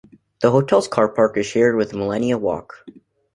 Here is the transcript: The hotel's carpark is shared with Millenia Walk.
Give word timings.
The 0.41 0.49
hotel's 0.49 0.87
carpark 0.87 1.37
is 1.37 1.45
shared 1.45 1.75
with 1.75 1.93
Millenia 1.93 2.35
Walk. 2.39 2.85